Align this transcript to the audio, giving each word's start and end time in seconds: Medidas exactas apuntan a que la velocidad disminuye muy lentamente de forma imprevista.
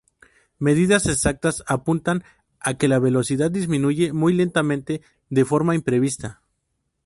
Medidas 0.67 1.03
exactas 1.13 1.55
apuntan 1.75 2.17
a 2.67 2.73
que 2.75 2.87
la 2.87 2.97
velocidad 2.97 3.51
disminuye 3.51 4.13
muy 4.13 4.33
lentamente 4.33 5.01
de 5.29 5.45
forma 5.45 5.75
imprevista. 5.75 6.41